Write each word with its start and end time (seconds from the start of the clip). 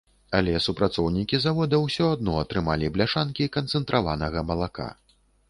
Але 0.37 0.53
супрацоўнікі 0.67 1.39
завода 1.43 1.79
ўсё 1.83 2.07
адно 2.15 2.33
атрымалі 2.45 2.91
бляшанкі 2.97 3.49
канцэнтраванага 3.59 4.47
малака. 4.51 4.89